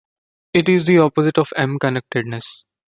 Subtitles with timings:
[0.55, 2.63] It is the opposite of m-connectedness.